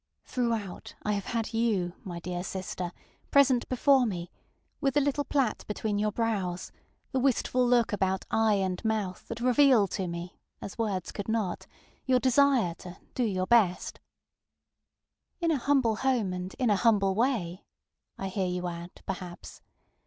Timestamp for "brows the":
6.11-7.19